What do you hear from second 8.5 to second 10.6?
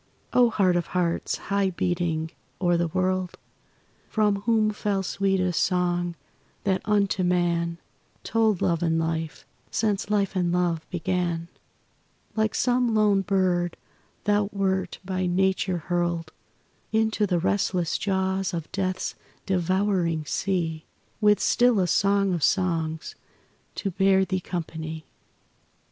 love and life, since life and